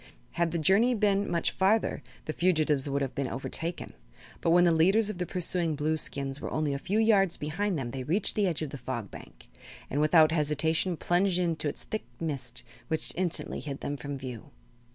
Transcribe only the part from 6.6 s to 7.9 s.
a few yards behind